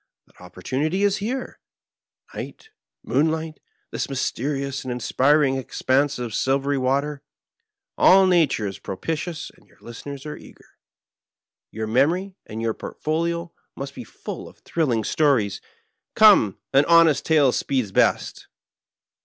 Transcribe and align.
That 0.25 0.41
opportunity 0.41 1.03
is 1.03 1.17
here— 1.17 1.59
^night, 2.33 2.69
moonlight, 3.03 3.59
this 3.91 4.09
mysterious 4.09 4.83
and 4.83 4.91
inspiring 4.91 5.57
expanse 5.57 6.17
of 6.17 6.33
silvery 6.33 6.79
water— 6.79 7.21
^all 7.99 8.27
nature 8.27 8.65
is 8.65 8.79
propitious, 8.79 9.51
and 9.55 9.67
your 9.67 9.77
listeners 9.79 10.25
are 10.25 10.35
eager. 10.35 10.65
Tour 11.71 11.85
memory 11.85 12.35
and 12.47 12.63
your 12.63 12.73
portfolio 12.73 13.53
must 13.75 13.93
be 13.93 14.03
full 14.03 14.47
of 14.47 14.57
thrilling 14.57 15.03
stories. 15.03 15.61
Come— 16.15 16.57
^an 16.73 16.83
honest 16.87 17.23
tale 17.23 17.51
speeds 17.51 17.91
best.'" 17.91 18.47